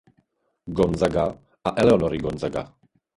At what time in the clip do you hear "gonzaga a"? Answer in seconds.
0.79-1.73